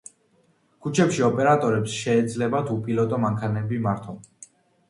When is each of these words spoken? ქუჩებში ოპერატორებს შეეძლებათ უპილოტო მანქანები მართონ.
ქუჩებში 0.85 1.25
ოპერატორებს 1.27 1.97
შეეძლებათ 2.05 2.73
უპილოტო 2.79 3.23
მანქანები 3.27 3.81
მართონ. 3.89 4.21